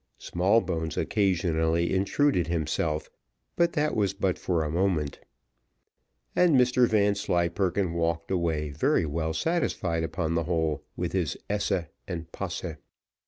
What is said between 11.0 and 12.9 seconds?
his esse and posse.